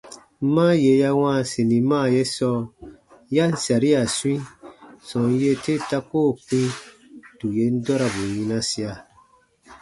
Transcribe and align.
Ma 0.53 0.67
yè 0.83 0.93
ya 1.01 1.11
wãa 1.21 1.39
sinima 1.51 1.99
ye 2.13 2.21
sɔɔ 2.35 2.59
ya 3.35 3.45
ǹ 3.51 3.55
saria 3.65 4.01
swĩi, 4.17 4.35
sɔm 5.07 5.25
yee 5.41 5.57
te 5.63 5.73
ta 5.89 5.99
koo 6.09 6.31
kpĩ 6.43 6.61
tù 7.37 7.45
yen 7.57 7.75
dɔrabu 7.85 8.23
yinasia. 8.35 8.91